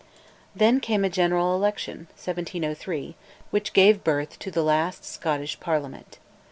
[0.55, 3.15] Then came a General Election (1703),
[3.51, 6.17] which gave birth to the last Scottish Parliament.